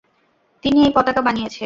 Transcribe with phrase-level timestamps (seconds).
[0.63, 1.59] তিনি এই পতাকা বানিয়েছে।